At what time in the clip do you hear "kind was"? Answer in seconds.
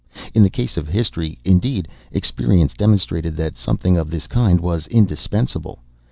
4.25-4.87